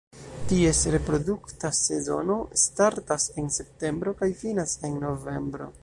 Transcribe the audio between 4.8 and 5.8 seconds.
en novembro.